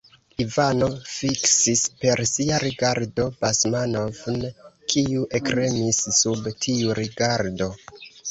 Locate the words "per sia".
2.03-2.57